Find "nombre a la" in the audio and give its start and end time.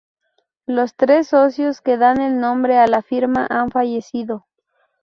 2.39-3.03